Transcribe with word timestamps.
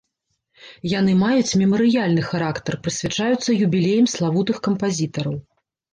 Яны 0.99 1.11
маюць 1.23 1.57
мемарыяльны 1.63 2.23
характар, 2.31 2.73
прысвячаюцца 2.87 3.59
юбілеям 3.67 4.11
славутых 4.15 4.57
кампазітараў. 4.69 5.35